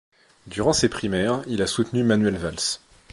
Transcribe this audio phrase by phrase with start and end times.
[0.47, 2.79] Durant ces primaires il a soutenu Manuel Valls.